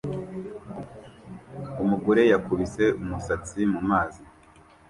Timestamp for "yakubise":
2.31-2.83